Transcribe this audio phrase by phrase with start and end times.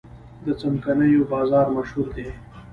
[0.45, 2.27] د څمکنیو بازار مشهور دی